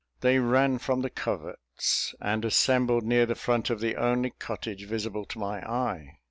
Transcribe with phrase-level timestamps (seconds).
[0.21, 5.25] They ran from the coverts, and assembled near the front of the only cottage visible
[5.25, 6.17] to my eye.